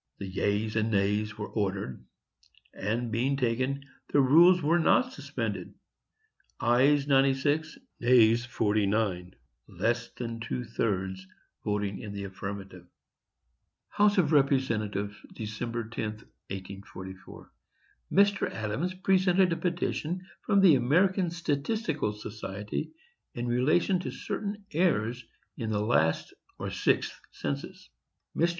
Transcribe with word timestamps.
The 0.17 0.25
yeas 0.25 0.75
and 0.75 0.89
nays 0.89 1.37
were 1.37 1.49
ordered, 1.51 2.03
and, 2.73 3.11
being 3.11 3.37
taken, 3.37 3.83
the 4.11 4.19
rules 4.19 4.59
were 4.63 4.79
not 4.79 5.13
suspended,—ayes 5.13 7.05
96, 7.07 7.77
nays 7.99 8.47
49,—less 8.47 10.09
than 10.13 10.39
two 10.39 10.63
thirds 10.63 11.27
voting 11.63 11.99
in 11.99 12.13
the 12.13 12.23
affirmative. 12.23 12.87
HOUSE 13.89 14.17
OF 14.17 14.31
REPRESENTATIVES. 14.31 15.17
Dec. 15.35 15.91
10, 15.91 15.91
1844.—Mr. 16.49 18.51
Adams 18.51 18.95
presented 18.95 19.53
a 19.53 19.57
petition 19.57 20.25
from 20.41 20.61
the 20.61 20.73
American 20.73 21.29
Statistical 21.29 22.13
Society, 22.13 22.91
in 23.35 23.45
relation 23.47 23.99
to 23.99 24.09
certain 24.09 24.65
errors 24.71 25.23
in 25.57 25.69
the 25.69 25.79
last 25.79 26.33
or 26.57 26.71
sixth 26.71 27.19
census. 27.31 27.91
Mr. 28.35 28.49